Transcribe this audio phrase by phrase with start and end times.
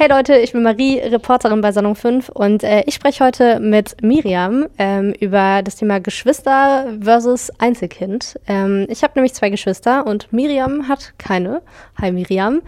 [0.00, 4.02] Hey Leute, ich bin Marie, Reporterin bei Salon 5 und äh, ich spreche heute mit
[4.02, 8.40] Miriam ähm, über das Thema Geschwister versus Einzelkind.
[8.46, 11.60] Ähm, ich habe nämlich zwei Geschwister und Miriam hat keine.
[12.00, 12.62] Hi Miriam.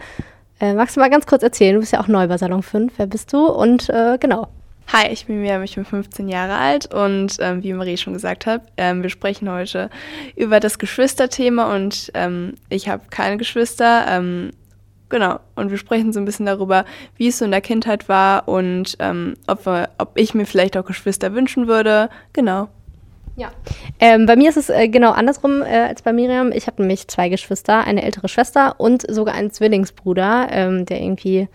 [0.59, 1.73] Äh, magst du mal ganz kurz erzählen?
[1.73, 2.93] Du bist ja auch neu bei Salon 5.
[2.97, 3.47] Wer bist du?
[3.47, 4.49] Und äh, genau.
[4.93, 8.45] Hi, ich bin Miriam, ich bin 15 Jahre alt und ähm, wie Marie schon gesagt
[8.45, 9.89] hat, ähm, wir sprechen heute
[10.35, 14.05] über das Geschwisterthema und ähm, ich habe keine Geschwister.
[15.13, 15.39] Genau.
[15.53, 16.85] Und wir sprechen so ein bisschen darüber,
[17.17, 20.75] wie es so in der Kindheit war und ähm, ob, wir, ob ich mir vielleicht
[20.75, 22.09] auch Geschwister wünschen würde.
[22.33, 22.67] Genau.
[23.35, 23.51] Ja.
[23.99, 26.51] Ähm, bei mir ist es äh, genau andersrum äh, als bei Miriam.
[26.51, 31.47] Ich habe nämlich zwei Geschwister, eine ältere Schwester und sogar einen Zwillingsbruder, ähm, der irgendwie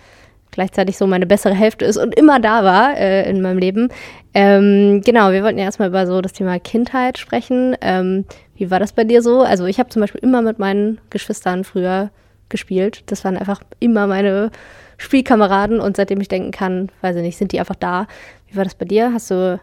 [0.52, 3.88] gleichzeitig so meine bessere Hälfte ist und immer da war äh, in meinem Leben.
[4.34, 7.76] Ähm, genau, wir wollten ja erstmal über so das Thema Kindheit sprechen.
[7.80, 9.40] Ähm, wie war das bei dir so?
[9.40, 12.10] Also ich habe zum Beispiel immer mit meinen Geschwistern früher
[12.48, 13.02] gespielt.
[13.06, 14.50] Das waren einfach immer meine
[14.96, 18.06] Spielkameraden und seitdem ich denken kann, weiß ich nicht, sind die einfach da.
[18.48, 19.12] Wie war das bei dir?
[19.12, 19.60] Hast du,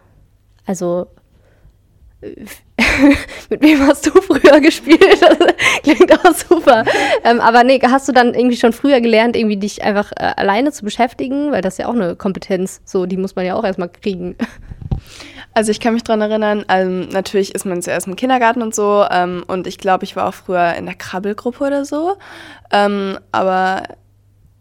[0.65, 1.07] also,
[3.49, 5.21] mit wem hast du früher gespielt?
[5.21, 5.37] Das
[5.83, 6.83] klingt auch super.
[7.23, 10.71] Ähm, aber nee, hast du dann irgendwie schon früher gelernt, irgendwie dich einfach äh, alleine
[10.71, 11.51] zu beschäftigen?
[11.51, 14.35] Weil das ist ja auch eine Kompetenz, so, die muss man ja auch erstmal kriegen.
[15.55, 19.05] Also ich kann mich daran erinnern, ähm, natürlich ist man zuerst im Kindergarten und so
[19.09, 22.17] ähm, und ich glaube, ich war auch früher in der Krabbelgruppe oder so.
[22.71, 23.83] Ähm, aber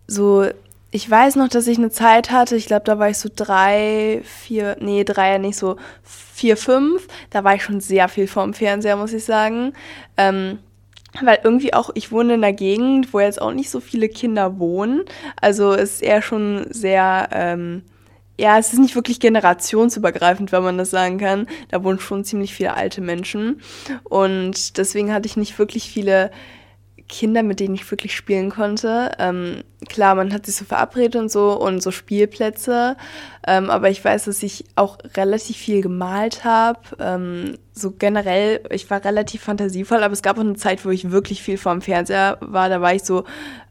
[0.06, 0.46] so,
[0.92, 4.22] ich weiß noch, dass ich eine Zeit hatte, ich glaube, da war ich so drei,
[4.22, 7.08] vier, nee, drei ja nicht, so vier, fünf.
[7.30, 9.72] Da war ich schon sehr viel vorm Fernseher, muss ich sagen.
[10.16, 10.60] Ähm,
[11.22, 14.60] weil irgendwie auch, ich wohne in einer Gegend, wo jetzt auch nicht so viele Kinder
[14.60, 15.02] wohnen.
[15.40, 17.82] Also ist eher schon sehr ähm,
[18.38, 21.46] ja, es ist nicht wirklich generationsübergreifend, wenn man das sagen kann.
[21.68, 23.60] Da wohnen schon ziemlich viele alte Menschen.
[24.02, 26.30] Und deswegen hatte ich nicht wirklich viele
[27.08, 29.12] Kinder, mit denen ich wirklich spielen konnte.
[29.18, 32.96] Ähm, klar, man hat sich so verabredet und so und so Spielplätze.
[33.46, 36.80] Ähm, aber ich weiß, dass ich auch relativ viel gemalt habe.
[36.98, 41.10] Ähm, so generell, ich war relativ fantasievoll, aber es gab auch eine Zeit, wo ich
[41.10, 42.68] wirklich viel vorm Fernseher war.
[42.68, 43.24] Da war ich so,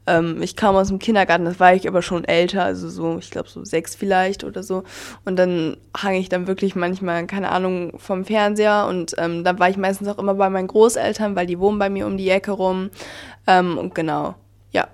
[0.06, 3.30] ähm, ich kam aus dem Kindergarten, das war ich aber schon älter, also so, ich
[3.30, 4.84] glaube so sechs vielleicht oder so.
[5.24, 9.70] Und dann hang ich dann wirklich manchmal, keine Ahnung, vom Fernseher und ähm, dann war
[9.70, 12.52] ich meistens auch immer bei meinen Großeltern, weil die wohnen bei mir um die Ecke
[12.52, 12.90] rum.
[13.46, 14.34] Ähm, und genau,
[14.72, 14.88] ja.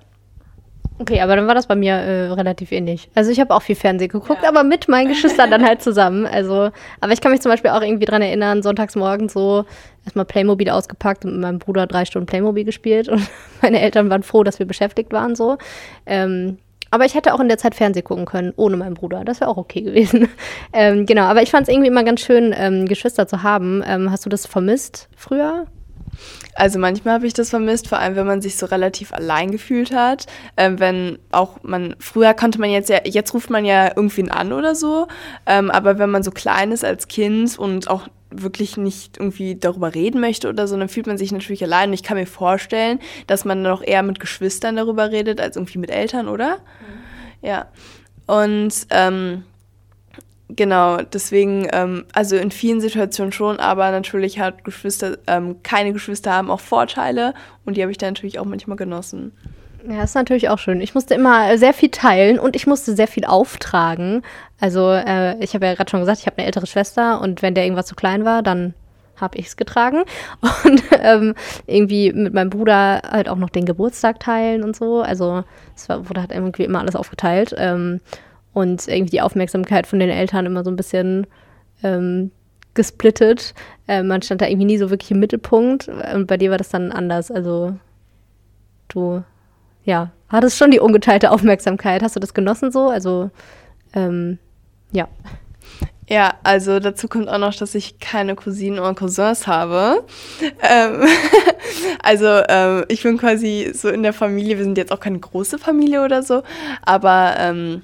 [1.01, 3.09] Okay, aber dann war das bei mir äh, relativ ähnlich.
[3.15, 4.49] Also ich habe auch viel Fernsehen geguckt, ja.
[4.51, 6.27] aber mit meinen Geschwistern dann halt zusammen.
[6.27, 9.65] Also, aber ich kann mich zum Beispiel auch irgendwie dran erinnern, sonntags morgens so
[10.05, 13.23] erstmal Playmobil ausgepackt und mit meinem Bruder drei Stunden Playmobil gespielt und
[13.63, 15.59] meine Eltern waren froh, dass wir beschäftigt waren so.
[16.07, 16.59] Ähm,
[16.93, 19.25] aber ich hätte auch in der Zeit Fernsehen gucken können, ohne meinen Bruder.
[19.25, 20.29] Das wäre auch okay gewesen.
[20.73, 23.83] ähm, genau, aber ich fand es irgendwie immer ganz schön, ähm, Geschwister zu haben.
[23.87, 25.67] Ähm, hast du das vermisst früher?
[26.55, 29.95] Also manchmal habe ich das vermisst, vor allem wenn man sich so relativ allein gefühlt
[29.95, 30.27] hat.
[30.57, 34.53] Ähm, wenn auch man, früher konnte man jetzt ja, jetzt ruft man ja irgendwen an
[34.53, 35.07] oder so,
[35.47, 39.95] ähm, aber wenn man so klein ist als Kind und auch wirklich nicht irgendwie darüber
[39.95, 41.91] reden möchte oder so, dann fühlt man sich natürlich allein.
[41.91, 45.79] Und ich kann mir vorstellen, dass man noch eher mit Geschwistern darüber redet, als irgendwie
[45.79, 46.57] mit Eltern, oder?
[46.57, 47.47] Mhm.
[47.49, 47.67] Ja.
[48.27, 49.45] Und ähm,
[50.57, 56.33] Genau, deswegen, ähm, also in vielen Situationen schon, aber natürlich hat Geschwister, ähm, keine Geschwister
[56.33, 59.33] haben auch Vorteile und die habe ich dann natürlich auch manchmal genossen.
[59.89, 60.81] Ja, ist natürlich auch schön.
[60.81, 64.23] Ich musste immer sehr viel teilen und ich musste sehr viel auftragen.
[64.61, 67.55] Also äh, ich habe ja gerade schon gesagt, ich habe eine ältere Schwester und wenn
[67.55, 68.75] der irgendwas zu klein war, dann
[69.17, 70.03] habe ich es getragen
[70.65, 71.35] und ähm,
[71.67, 75.03] irgendwie mit meinem Bruder halt auch noch den Geburtstag teilen und so.
[75.03, 75.45] Also
[75.77, 77.55] es wurde halt irgendwie immer alles aufgeteilt.
[77.57, 78.01] Ähm,
[78.53, 81.27] und irgendwie die Aufmerksamkeit von den Eltern immer so ein bisschen
[81.83, 82.33] ähm,
[82.75, 83.55] gesplittet.
[83.87, 86.71] Äh, man stand da irgendwie nie so wirklich im Mittelpunkt und bei dir war das
[86.71, 87.31] dann anders.
[87.31, 87.77] Also
[88.89, 89.23] du,
[89.85, 92.03] ja, hattest schon die ungeteilte Aufmerksamkeit.
[92.03, 92.89] Hast du das genossen so?
[92.89, 93.31] Also,
[93.95, 94.39] ähm,
[94.93, 95.09] ja.
[96.09, 100.05] Ja, also dazu kommt auch noch, dass ich keine Cousinen oder Cousins habe.
[100.61, 101.07] Ähm,
[102.03, 105.57] also ähm, ich bin quasi so in der Familie, wir sind jetzt auch keine große
[105.59, 106.43] Familie oder so,
[106.83, 107.83] aber ähm,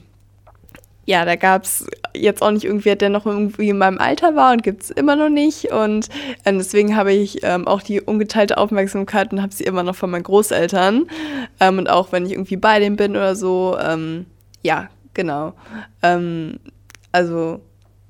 [1.06, 4.52] ja, da gab es jetzt auch nicht irgendwer, der noch irgendwie in meinem Alter war
[4.52, 5.70] und gibt es immer noch nicht.
[5.70, 6.08] Und
[6.44, 10.10] äh, deswegen habe ich ähm, auch die ungeteilte Aufmerksamkeit und habe sie immer noch von
[10.10, 11.06] meinen Großeltern.
[11.60, 14.26] Ähm, und auch wenn ich irgendwie bei denen bin oder so, ähm,
[14.62, 15.54] ja, genau.
[16.02, 16.58] Ähm,
[17.12, 17.60] also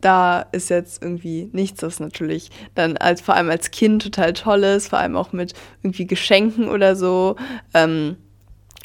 [0.01, 4.65] da ist jetzt irgendwie nichts, was natürlich dann als vor allem als Kind total toll
[4.65, 5.53] ist, vor allem auch mit
[5.83, 7.37] irgendwie Geschenken oder so.
[7.75, 8.17] Ähm,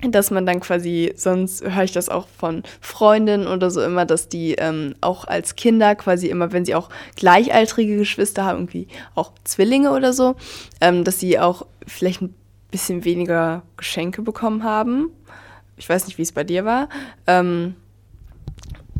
[0.08, 4.30] dass man dann quasi, sonst höre ich das auch von Freundinnen oder so immer, dass
[4.30, 9.32] die ähm, auch als Kinder quasi immer, wenn sie auch gleichaltrige Geschwister haben, irgendwie auch
[9.44, 10.36] Zwillinge oder so,
[10.80, 12.34] ähm, dass sie auch vielleicht ein
[12.72, 15.10] bisschen weniger Geschenke bekommen haben.
[15.78, 16.90] Ich weiß nicht, wie es bei dir war.
[17.28, 17.76] Ähm,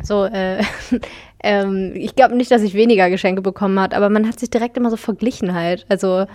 [0.04, 0.64] So, äh,
[1.44, 4.78] ähm, ich glaube nicht, dass ich weniger Geschenke bekommen hat, aber man hat sich direkt
[4.78, 5.86] immer so verglichen halt.
[5.90, 6.26] Also,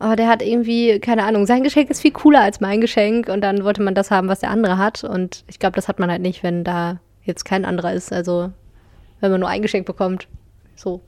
[0.00, 3.40] oh, der hat irgendwie, keine Ahnung, sein Geschenk ist viel cooler als mein Geschenk und
[3.40, 5.04] dann wollte man das haben, was der andere hat.
[5.04, 8.12] Und ich glaube, das hat man halt nicht, wenn da jetzt kein anderer ist.
[8.12, 8.50] Also,
[9.20, 10.28] wenn man nur ein Geschenk bekommt.
[10.76, 11.00] So.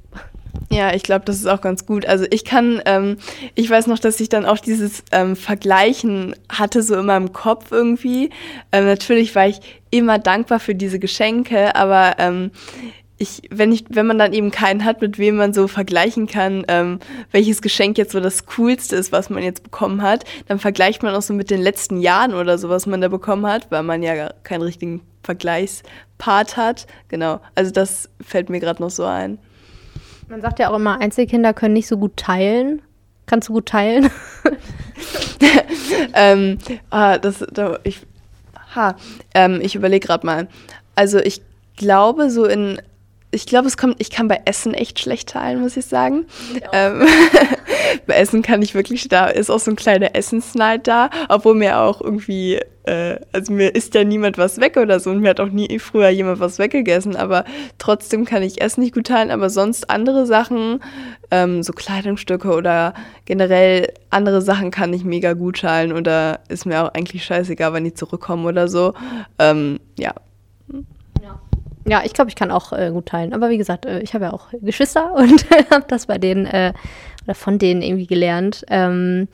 [0.70, 2.06] Ja, ich glaube, das ist auch ganz gut.
[2.06, 3.18] Also ich kann, ähm,
[3.54, 7.72] ich weiß noch, dass ich dann auch dieses ähm, Vergleichen hatte, so in meinem Kopf
[7.72, 8.30] irgendwie.
[8.72, 9.60] Ähm, natürlich war ich
[9.90, 12.50] immer dankbar für diese Geschenke, aber ähm,
[13.18, 16.64] ich, wenn ich, wenn man dann eben keinen hat, mit wem man so vergleichen kann,
[16.68, 16.98] ähm,
[17.30, 21.14] welches Geschenk jetzt so das coolste ist, was man jetzt bekommen hat, dann vergleicht man
[21.14, 24.02] auch so mit den letzten Jahren oder so, was man da bekommen hat, weil man
[24.02, 26.86] ja keinen richtigen Vergleichspart hat.
[27.08, 27.40] Genau.
[27.54, 29.38] Also das fällt mir gerade noch so ein.
[30.28, 32.82] Man sagt ja auch immer, Einzelkinder können nicht so gut teilen.
[33.24, 34.10] Kannst du gut teilen?
[36.14, 36.58] ähm,
[36.90, 38.06] ah, das, da, ich,
[38.74, 38.96] ha,
[39.34, 40.48] ähm, ich überlege gerade mal.
[40.94, 41.40] Also ich
[41.76, 42.80] glaube, so in
[43.32, 46.26] ich glaube, es kommt, ich kann bei Essen echt schlecht teilen, muss ich sagen.
[46.72, 47.06] Ähm,
[48.06, 51.80] bei Essen kann ich wirklich, da ist auch so ein kleiner Essensneid da, obwohl mir
[51.80, 55.40] auch irgendwie, äh, also mir isst ja niemand was weg oder so und mir hat
[55.40, 57.44] auch nie früher jemand was weggegessen, aber
[57.78, 60.80] trotzdem kann ich Essen nicht gut teilen, aber sonst andere Sachen,
[61.30, 62.94] ähm, so Kleidungsstücke oder
[63.24, 67.84] generell andere Sachen kann ich mega gut teilen oder ist mir auch eigentlich scheißegal, wenn
[67.84, 68.94] die zurückkommen oder so.
[69.38, 70.14] Ähm, ja,
[71.88, 73.32] ja, ich glaube, ich kann auch äh, gut teilen.
[73.32, 76.72] Aber wie gesagt, äh, ich habe ja auch Geschwister und habe das bei denen äh,
[77.24, 78.64] oder von denen irgendwie gelernt.
[78.68, 79.28] Ähm,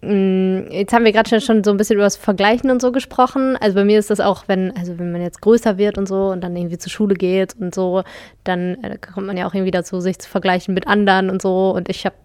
[0.00, 3.56] mm, Jetzt haben wir gerade schon so ein bisschen über das Vergleichen und so gesprochen.
[3.60, 6.30] Also bei mir ist das auch, wenn, also wenn man jetzt größer wird und so
[6.30, 8.02] und dann irgendwie zur Schule geht und so,
[8.44, 11.70] dann äh, kommt man ja auch irgendwie dazu, sich zu vergleichen mit anderen und so.
[11.70, 12.16] Und ich habe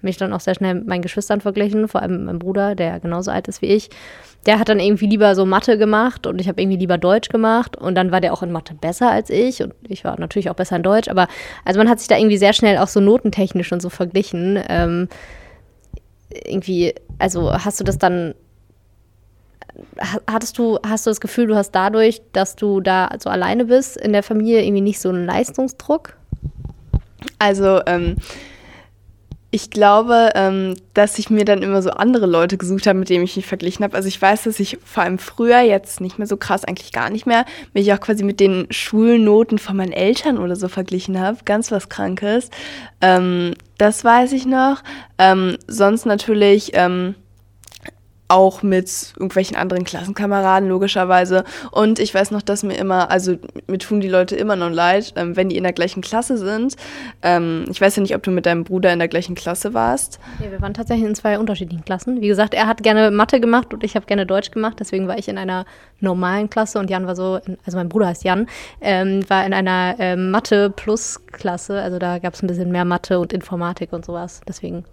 [0.00, 3.00] mich dann auch sehr schnell mit meinen Geschwistern verglichen, vor allem mit meinem Bruder, der
[3.00, 3.90] genauso alt ist wie ich
[4.46, 7.76] der hat dann irgendwie lieber so Mathe gemacht und ich habe irgendwie lieber Deutsch gemacht
[7.76, 10.54] und dann war der auch in Mathe besser als ich und ich war natürlich auch
[10.54, 11.28] besser in Deutsch, aber
[11.64, 14.62] also man hat sich da irgendwie sehr schnell auch so notentechnisch und so verglichen.
[14.68, 15.08] Ähm,
[16.30, 18.34] irgendwie, also hast du das dann,
[20.26, 23.96] hattest du, hast du das Gefühl, du hast dadurch, dass du da so alleine bist
[23.96, 26.16] in der Familie irgendwie nicht so einen Leistungsdruck?
[27.38, 28.16] Also, ähm,
[29.50, 33.24] ich glaube, ähm, dass ich mir dann immer so andere Leute gesucht habe, mit denen
[33.24, 33.96] ich mich verglichen habe.
[33.96, 37.08] Also ich weiß, dass ich vor allem früher, jetzt nicht mehr so krass, eigentlich gar
[37.08, 41.38] nicht mehr, mich auch quasi mit den Schulnoten von meinen Eltern oder so verglichen habe.
[41.46, 42.50] Ganz was Krankes.
[43.00, 44.82] Ähm, das weiß ich noch.
[45.16, 47.14] Ähm, sonst natürlich ähm,
[48.28, 51.44] auch mit irgendwelchen anderen Klassenkameraden, logischerweise.
[51.70, 53.36] Und ich weiß noch, dass mir immer, also
[53.66, 56.76] mir tun die Leute immer noch leid, ähm, wenn die in der gleichen Klasse sind.
[57.22, 60.20] Ähm, ich weiß ja nicht, ob du mit deinem Bruder in der gleichen Klasse warst.
[60.44, 62.20] Ja, wir waren tatsächlich in zwei unterschiedlichen Klassen.
[62.20, 64.76] Wie gesagt, er hat gerne Mathe gemacht und ich habe gerne Deutsch gemacht.
[64.78, 65.64] Deswegen war ich in einer
[66.00, 68.46] normalen Klasse und Jan war so, in, also mein Bruder heißt Jan,
[68.80, 71.80] ähm, war in einer ähm, Mathe-Plus-Klasse.
[71.80, 74.42] Also da gab es ein bisschen mehr Mathe und Informatik und sowas.
[74.46, 74.84] Deswegen.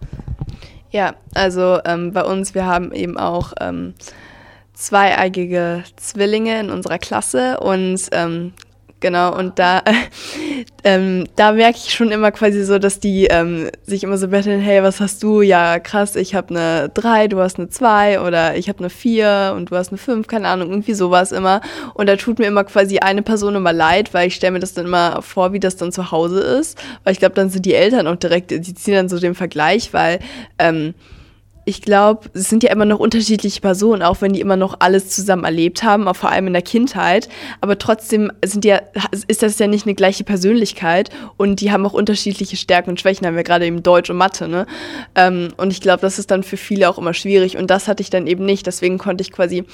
[0.90, 3.94] Ja, also ähm, bei uns, wir haben eben auch ähm,
[4.72, 8.52] zweieigige Zwillinge in unserer Klasse und ähm,
[9.00, 9.82] genau, und da,
[10.84, 14.60] ähm, da merke ich schon immer quasi so, dass die ähm, sich immer so betteln,
[14.60, 15.42] hey, was hast du?
[15.42, 19.54] Ja, krass, ich habe eine 3, du hast eine 2 oder ich habe eine 4
[19.56, 21.60] und du hast eine 5, keine Ahnung, irgendwie sowas immer.
[21.94, 24.74] Und da tut mir immer quasi eine Person immer leid, weil ich stelle mir das
[24.74, 26.78] dann immer vor, wie das dann zu Hause ist.
[27.04, 29.92] Weil ich glaube, dann sind die Eltern auch direkt, die ziehen dann so den Vergleich,
[29.92, 30.20] weil
[30.58, 30.94] ähm,
[31.68, 35.10] ich glaube, es sind ja immer noch unterschiedliche Personen, auch wenn die immer noch alles
[35.10, 37.28] zusammen erlebt haben, auch vor allem in der Kindheit.
[37.60, 38.80] Aber trotzdem sind ja,
[39.26, 43.26] ist das ja nicht eine gleiche Persönlichkeit und die haben auch unterschiedliche Stärken und Schwächen,
[43.26, 44.64] haben wir gerade eben Deutsch und Mathe, ne?
[45.16, 48.00] Ähm, und ich glaube, das ist dann für viele auch immer schwierig und das hatte
[48.00, 48.68] ich dann eben nicht.
[48.68, 49.64] Deswegen konnte ich quasi,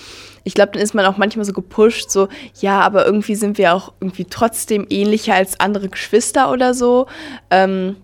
[0.44, 3.74] ich glaube, dann ist man auch manchmal so gepusht, so, ja, aber irgendwie sind wir
[3.74, 7.06] auch irgendwie trotzdem ähnlicher als andere Geschwister oder so.
[7.50, 7.96] Ähm,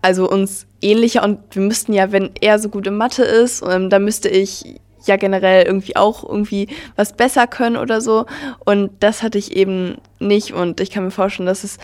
[0.00, 3.90] also uns ähnlicher und wir müssten ja, wenn er so gut in Mathe ist, ähm,
[3.90, 8.26] dann müsste ich ja generell irgendwie auch irgendwie was besser können oder so.
[8.64, 11.78] Und das hatte ich eben nicht und ich kann mir vorstellen, dass es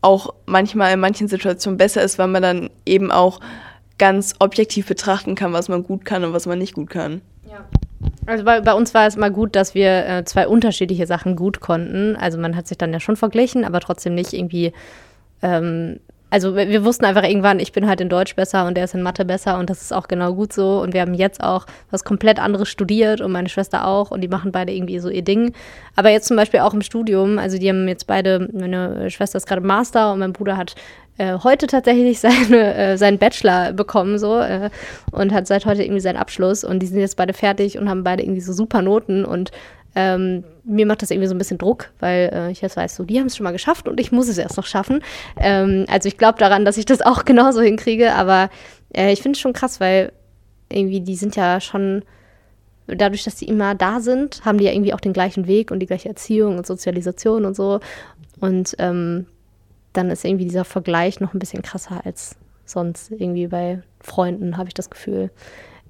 [0.00, 3.40] auch manchmal in manchen Situationen besser ist, weil man dann eben auch
[3.98, 7.22] ganz objektiv betrachten kann, was man gut kann und was man nicht gut kann.
[7.48, 7.64] Ja.
[8.26, 11.60] Also bei, bei uns war es mal gut, dass wir äh, zwei unterschiedliche Sachen gut
[11.60, 12.16] konnten.
[12.16, 14.72] Also man hat sich dann ja schon verglichen, aber trotzdem nicht irgendwie
[15.40, 16.00] ähm,
[16.32, 19.02] also wir wussten einfach irgendwann, ich bin halt in Deutsch besser und er ist in
[19.02, 20.80] Mathe besser und das ist auch genau gut so.
[20.80, 24.28] Und wir haben jetzt auch was komplett anderes studiert und meine Schwester auch und die
[24.28, 25.52] machen beide irgendwie so ihr Ding.
[25.94, 29.46] Aber jetzt zum Beispiel auch im Studium, also die haben jetzt beide, meine Schwester ist
[29.46, 30.74] gerade Master und mein Bruder hat
[31.18, 34.70] äh, heute tatsächlich seine, äh, seinen Bachelor bekommen so äh,
[35.10, 38.04] und hat seit heute irgendwie seinen Abschluss und die sind jetzt beide fertig und haben
[38.04, 39.50] beide irgendwie so super Noten und
[39.94, 43.04] ähm, mir macht das irgendwie so ein bisschen Druck, weil äh, ich jetzt weiß, so,
[43.04, 45.02] die haben es schon mal geschafft und ich muss es erst noch schaffen.
[45.36, 48.48] Ähm, also ich glaube daran, dass ich das auch genauso hinkriege, aber
[48.94, 50.12] äh, ich finde es schon krass, weil
[50.68, 52.02] irgendwie die sind ja schon,
[52.86, 55.80] dadurch, dass die immer da sind, haben die ja irgendwie auch den gleichen Weg und
[55.80, 57.80] die gleiche Erziehung und Sozialisation und so.
[58.40, 59.26] Und ähm,
[59.92, 64.68] dann ist irgendwie dieser Vergleich noch ein bisschen krasser als sonst irgendwie bei Freunden, habe
[64.68, 65.30] ich das Gefühl.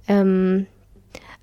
[0.09, 0.67] Ähm,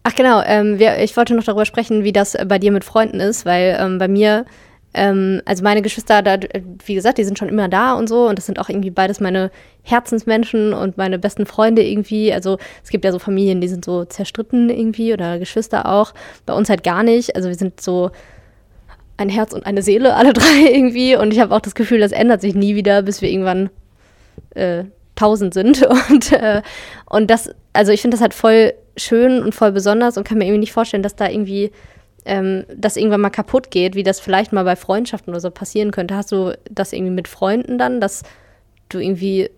[0.03, 3.20] ach genau, ähm, wir, ich wollte noch darüber sprechen, wie das bei dir mit Freunden
[3.20, 4.46] ist, weil ähm, bei mir,
[4.94, 6.38] ähm, also meine Geschwister, da,
[6.86, 9.20] wie gesagt, die sind schon immer da und so und das sind auch irgendwie beides
[9.20, 9.51] meine
[9.84, 12.34] Herzensmenschen und meine besten Freunde irgendwie.
[12.34, 16.13] Also es gibt ja so Familien, die sind so zerstritten irgendwie oder Geschwister auch.
[16.46, 17.36] Bei uns halt gar nicht.
[17.36, 18.12] Also wir sind so
[19.18, 21.15] ein Herz und eine Seele, alle drei irgendwie.
[21.15, 23.70] Und ich habe auch das Gefühl, das ändert sich nie wieder, bis wir irgendwann
[24.56, 24.86] äh,
[25.19, 25.85] tausend sind.
[26.09, 26.61] Und, äh,
[27.07, 30.45] und das, also ich finde das halt voll schön und voll besonders und kann mir
[30.45, 31.71] irgendwie nicht vorstellen, dass da irgendwie
[32.25, 35.91] ähm, das irgendwann mal kaputt geht, wie das vielleicht mal bei Freundschaften oder so passieren
[35.91, 36.15] könnte.
[36.15, 38.23] Hast du das irgendwie mit Freunden dann, dass
[38.89, 39.49] du irgendwie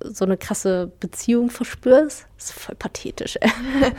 [0.00, 2.26] so eine krasse Beziehung verspürst?
[2.36, 3.38] Das ist voll pathetisch.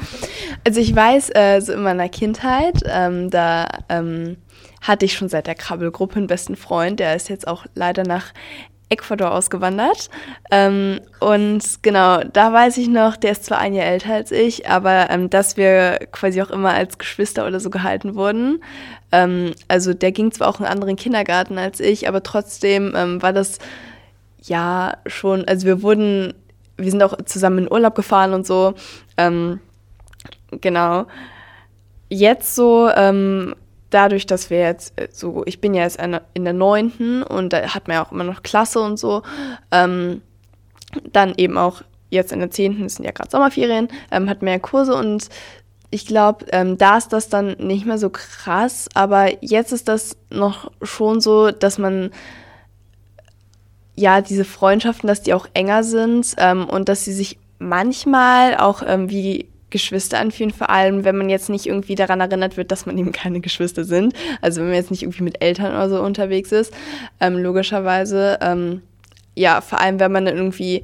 [0.65, 4.38] also ich weiß, äh, so in meiner Kindheit, ähm, da ähm,
[4.81, 8.34] hatte ich schon seit der Krabbelgruppe einen besten Freund, der ist jetzt auch leider nach
[8.89, 10.10] Ecuador ausgewandert.
[10.51, 14.70] Ähm, und genau, da weiß ich noch, der ist zwar ein Jahr älter als ich,
[14.70, 18.63] aber ähm, dass wir quasi auch immer als Geschwister oder so gehalten wurden.
[19.12, 23.22] Ähm, also der ging zwar auch in einen anderen Kindergarten als ich, aber trotzdem ähm,
[23.22, 23.60] war das
[24.41, 26.34] ja schon, also wir wurden,
[26.77, 28.74] wir sind auch zusammen in Urlaub gefahren und so.
[29.17, 29.60] Ähm,
[30.62, 31.08] genau.
[32.10, 33.53] Jetzt so ähm,
[33.89, 36.00] dadurch, dass wir jetzt äh, so, ich bin ja jetzt
[36.34, 39.24] in der neunten und da hat man ja auch immer noch Klasse und so,
[39.72, 40.22] ähm,
[41.12, 44.60] dann eben auch jetzt in der zehnten, es sind ja gerade Sommerferien, ähm, hat mehr
[44.60, 45.29] Kurse und
[45.89, 50.17] ich glaube, ähm, da ist das dann nicht mehr so krass, aber jetzt ist das
[50.29, 52.12] noch schon so, dass man
[53.96, 58.84] ja diese Freundschaften, dass die auch enger sind ähm, und dass sie sich manchmal auch
[58.86, 62.86] ähm, wie Geschwister anfühlen, vor allem wenn man jetzt nicht irgendwie daran erinnert wird, dass
[62.86, 64.13] man eben keine Geschwister sind.
[64.41, 66.74] Also wenn man jetzt nicht irgendwie mit Eltern oder so unterwegs ist,
[67.19, 68.38] ähm, logischerweise.
[68.41, 68.81] Ähm,
[69.36, 70.83] ja, vor allem wenn man dann irgendwie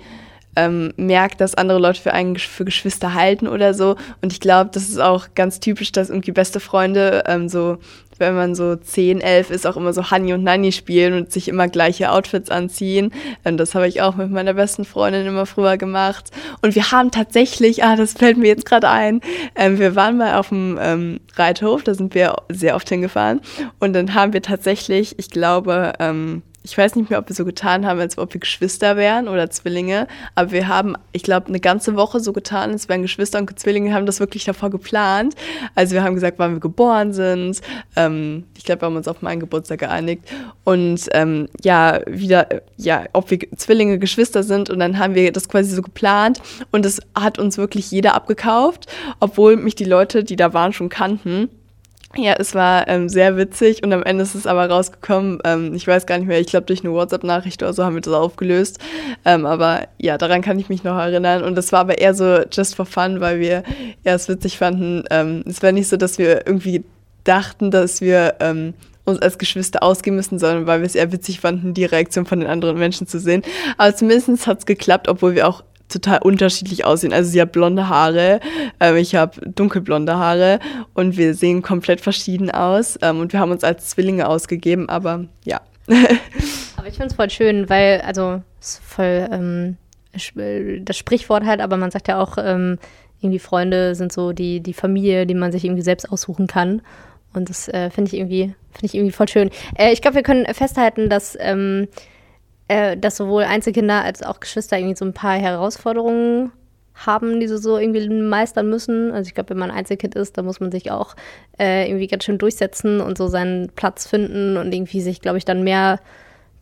[0.55, 3.95] ähm, merkt, dass andere Leute für einen für Geschwister halten oder so.
[4.21, 7.77] Und ich glaube, das ist auch ganz typisch, dass irgendwie beste Freunde ähm, so
[8.17, 11.47] wenn man so 10, 11 ist, auch immer so Honey und Nanny spielen und sich
[11.47, 13.11] immer gleiche Outfits anziehen.
[13.43, 16.31] Und das habe ich auch mit meiner besten Freundin immer früher gemacht.
[16.61, 19.21] Und wir haben tatsächlich, ah, das fällt mir jetzt gerade ein,
[19.55, 23.41] ähm, wir waren mal auf dem ähm, Reithof, da sind wir sehr oft hingefahren.
[23.79, 27.45] Und dann haben wir tatsächlich, ich glaube, ähm, ich weiß nicht mehr, ob wir so
[27.45, 31.59] getan haben, als ob wir Geschwister wären oder Zwillinge, aber wir haben, ich glaube, eine
[31.59, 35.35] ganze Woche so getan, als wären Geschwister und Zwillinge, haben das wirklich davor geplant.
[35.75, 37.61] Also wir haben gesagt, wann wir geboren sind.
[37.95, 40.23] Ähm, ich glaube, wir haben uns auf meinen Geburtstag geeinigt
[40.63, 45.49] und ähm, ja, wieder, ja, ob wir Zwillinge, Geschwister sind und dann haben wir das
[45.49, 46.41] quasi so geplant
[46.71, 48.87] und das hat uns wirklich jeder abgekauft,
[49.19, 51.49] obwohl mich die Leute, die da waren, schon kannten.
[52.15, 55.39] Ja, es war ähm, sehr witzig und am Ende ist es aber rausgekommen.
[55.45, 58.01] Ähm, ich weiß gar nicht mehr, ich glaube durch eine WhatsApp-Nachricht oder so haben wir
[58.01, 58.77] das aufgelöst.
[59.25, 61.43] Ähm, aber ja, daran kann ich mich noch erinnern.
[61.43, 63.63] Und das war aber eher so just for fun, weil wir
[64.03, 65.03] ja es witzig fanden.
[65.09, 66.83] Ähm, es war nicht so, dass wir irgendwie
[67.23, 71.39] dachten, dass wir ähm, uns als Geschwister ausgehen müssen, sondern weil wir es eher witzig
[71.39, 73.41] fanden, die Reaktion von den anderen Menschen zu sehen.
[73.77, 77.13] Aber zumindest hat es geklappt, obwohl wir auch total unterschiedlich aussehen.
[77.13, 78.39] Also sie hat blonde Haare,
[78.79, 80.59] ähm, ich habe dunkelblonde Haare
[80.93, 82.97] und wir sehen komplett verschieden aus.
[83.01, 85.61] Ähm, und wir haben uns als Zwillinge ausgegeben, aber ja.
[86.77, 89.77] aber ich finde es voll schön, weil, also, es ist voll ähm,
[90.81, 92.77] das Sprichwort halt, aber man sagt ja auch, ähm,
[93.21, 96.81] irgendwie Freunde sind so die, die Familie, die man sich irgendwie selbst aussuchen kann.
[97.33, 99.49] Und das äh, finde ich irgendwie, finde ich irgendwie voll schön.
[99.75, 101.87] Äh, ich glaube, wir können festhalten, dass ähm,
[102.67, 106.51] äh, dass sowohl Einzelkinder als auch Geschwister irgendwie so ein paar Herausforderungen
[106.95, 109.11] haben, die sie so irgendwie meistern müssen.
[109.11, 111.15] Also ich glaube, wenn man Einzelkind ist, dann muss man sich auch
[111.59, 115.45] äh, irgendwie ganz schön durchsetzen und so seinen Platz finden und irgendwie sich, glaube ich,
[115.45, 115.99] dann mehr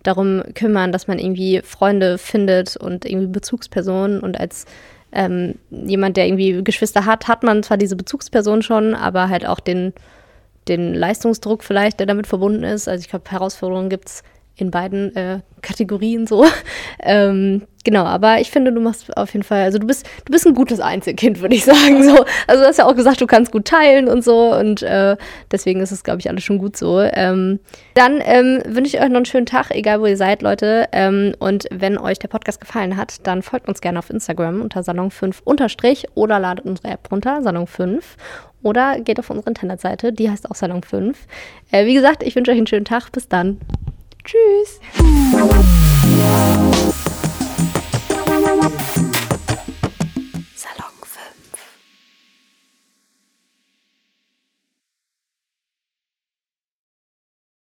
[0.03, 4.65] darum kümmern, dass man irgendwie Freunde findet und irgendwie Bezugspersonen und als
[5.11, 9.59] ähm, jemand, der irgendwie Geschwister hat, hat man zwar diese Bezugsperson schon, aber halt auch
[9.59, 9.93] den,
[10.67, 12.87] den Leistungsdruck vielleicht, der damit verbunden ist.
[12.87, 14.23] Also ich glaube, Herausforderungen gibt es
[14.55, 16.45] in beiden äh, Kategorien so.
[17.03, 20.45] ähm, genau, aber ich finde, du machst auf jeden Fall, also du bist, du bist
[20.45, 22.03] ein gutes Einzelkind, würde ich sagen.
[22.03, 22.25] So.
[22.47, 25.17] Also du hast ja auch gesagt, du kannst gut teilen und so und äh,
[25.51, 26.99] deswegen ist es, glaube ich, alles schon gut so.
[26.99, 27.59] Ähm,
[27.95, 30.87] dann ähm, wünsche ich euch noch einen schönen Tag, egal wo ihr seid, Leute.
[30.91, 34.81] Ähm, und wenn euch der Podcast gefallen hat, dann folgt uns gerne auf Instagram unter
[34.81, 38.17] Salon5 unterstrich oder ladet unsere App runter, Salon 5.
[38.63, 41.17] oder geht auf unsere Internetseite, die heißt auch Salon 5.
[41.71, 43.11] Äh, wie gesagt, ich wünsche euch einen schönen Tag.
[43.11, 43.59] Bis dann.
[44.23, 44.79] Tschüss.